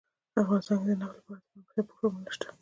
[0.41, 2.47] افغانستان کې د نفت لپاره دپرمختیا پروګرامونه شته.